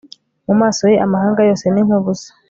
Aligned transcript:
Mu 0.47 0.53
maso 0.61 0.81
ye 0.91 0.97
amahanga 1.05 1.41
yose 1.49 1.65
ni 1.69 1.81
nkubusa 1.85 2.29